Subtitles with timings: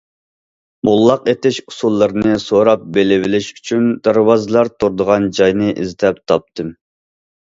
[0.87, 6.73] موللاق ئېتىش ئۇسۇللىرىنى سوراپ بىلىۋېلىش ئۈچۈن دارۋازلار تۇرىدىغان جاينى ئىزدەپ تاپتىم.